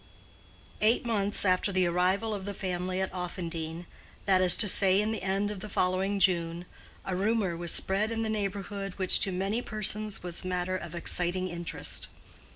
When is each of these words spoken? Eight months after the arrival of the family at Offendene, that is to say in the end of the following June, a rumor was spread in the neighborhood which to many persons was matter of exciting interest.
Eight 0.81 1.05
months 1.05 1.45
after 1.45 1.71
the 1.71 1.85
arrival 1.85 2.33
of 2.33 2.45
the 2.45 2.55
family 2.55 2.99
at 3.01 3.13
Offendene, 3.13 3.85
that 4.25 4.41
is 4.41 4.57
to 4.57 4.67
say 4.67 4.99
in 4.99 5.11
the 5.11 5.21
end 5.21 5.51
of 5.51 5.59
the 5.59 5.69
following 5.69 6.19
June, 6.19 6.65
a 7.05 7.15
rumor 7.15 7.55
was 7.55 7.71
spread 7.71 8.09
in 8.11 8.23
the 8.23 8.27
neighborhood 8.27 8.93
which 8.95 9.19
to 9.19 9.31
many 9.31 9.61
persons 9.61 10.23
was 10.23 10.43
matter 10.43 10.75
of 10.75 10.95
exciting 10.95 11.49
interest. 11.49 12.07